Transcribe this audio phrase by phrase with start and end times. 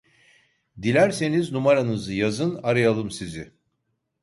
[0.81, 3.51] Dilerseniz numaranızı yazın arayalım sizi